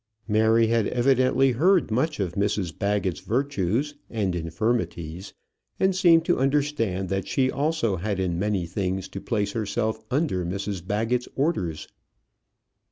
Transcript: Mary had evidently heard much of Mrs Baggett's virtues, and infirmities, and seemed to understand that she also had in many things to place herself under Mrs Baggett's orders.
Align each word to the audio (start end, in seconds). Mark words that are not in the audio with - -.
Mary 0.27 0.65
had 0.65 0.87
evidently 0.87 1.51
heard 1.51 1.91
much 1.91 2.19
of 2.19 2.33
Mrs 2.33 2.75
Baggett's 2.75 3.19
virtues, 3.19 3.93
and 4.09 4.33
infirmities, 4.33 5.35
and 5.79 5.95
seemed 5.95 6.25
to 6.25 6.39
understand 6.39 7.07
that 7.09 7.27
she 7.27 7.51
also 7.51 7.97
had 7.97 8.19
in 8.19 8.39
many 8.39 8.65
things 8.65 9.07
to 9.09 9.21
place 9.21 9.51
herself 9.51 10.03
under 10.09 10.43
Mrs 10.43 10.83
Baggett's 10.83 11.27
orders. 11.35 11.87